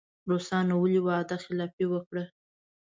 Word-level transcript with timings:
روسانو 0.29 0.73
ولې 0.81 0.99
وعده 1.07 1.35
خلافي 1.45 1.85
وکړه. 1.89 2.23